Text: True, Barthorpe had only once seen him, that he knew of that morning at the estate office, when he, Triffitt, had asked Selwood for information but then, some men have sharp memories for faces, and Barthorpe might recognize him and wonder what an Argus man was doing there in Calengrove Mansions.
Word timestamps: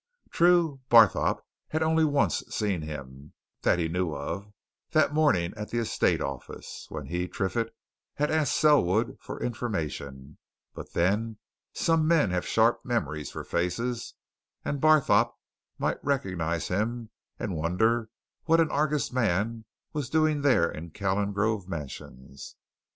True, 0.31 0.79
Barthorpe 0.89 1.45
had 1.67 1.83
only 1.83 2.03
once 2.03 2.37
seen 2.49 2.81
him, 2.81 3.33
that 3.61 3.77
he 3.77 3.87
knew 3.87 4.15
of 4.15 4.51
that 4.93 5.13
morning 5.13 5.53
at 5.55 5.69
the 5.69 5.77
estate 5.77 6.21
office, 6.21 6.87
when 6.89 7.05
he, 7.05 7.27
Triffitt, 7.27 7.69
had 8.15 8.31
asked 8.31 8.55
Selwood 8.59 9.15
for 9.21 9.39
information 9.39 10.39
but 10.73 10.93
then, 10.93 11.37
some 11.73 12.07
men 12.07 12.31
have 12.31 12.47
sharp 12.47 12.83
memories 12.83 13.29
for 13.29 13.43
faces, 13.43 14.15
and 14.65 14.81
Barthorpe 14.81 15.35
might 15.77 16.03
recognize 16.03 16.69
him 16.69 17.11
and 17.37 17.55
wonder 17.55 18.09
what 18.45 18.59
an 18.59 18.71
Argus 18.71 19.13
man 19.13 19.65
was 19.93 20.09
doing 20.09 20.41
there 20.41 20.67
in 20.67 20.89
Calengrove 20.89 21.67
Mansions. 21.67 22.55